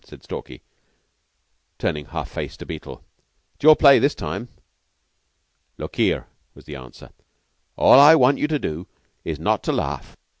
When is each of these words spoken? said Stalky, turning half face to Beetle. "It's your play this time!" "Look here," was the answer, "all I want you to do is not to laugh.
said 0.03 0.23
Stalky, 0.23 0.63
turning 1.77 2.05
half 2.07 2.31
face 2.31 2.57
to 2.57 2.65
Beetle. 2.65 3.03
"It's 3.53 3.63
your 3.63 3.75
play 3.75 3.99
this 3.99 4.15
time!" 4.15 4.47
"Look 5.77 5.97
here," 5.97 6.25
was 6.55 6.65
the 6.65 6.75
answer, 6.75 7.11
"all 7.75 7.99
I 7.99 8.15
want 8.15 8.39
you 8.39 8.47
to 8.47 8.57
do 8.57 8.87
is 9.23 9.37
not 9.37 9.61
to 9.65 9.71
laugh. 9.71 10.17